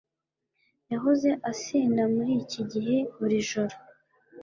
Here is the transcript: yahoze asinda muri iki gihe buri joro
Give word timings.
yahoze 0.91 1.29
asinda 1.51 2.03
muri 2.13 2.31
iki 2.43 2.61
gihe 2.71 2.97
buri 3.17 3.37
joro 3.49 3.75